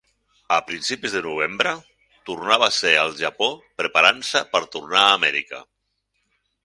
[0.53, 1.73] A principis de novembre,
[2.29, 3.51] tornava a ser al Japó
[3.83, 5.61] preparant-se per tornar a Amèrica.